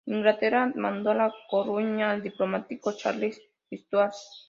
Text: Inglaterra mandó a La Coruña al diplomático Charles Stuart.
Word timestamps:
Inglaterra 0.07 0.71
mandó 0.73 1.11
a 1.11 1.13
La 1.13 1.33
Coruña 1.47 2.09
al 2.09 2.23
diplomático 2.23 2.93
Charles 2.93 3.39
Stuart. 3.71 4.15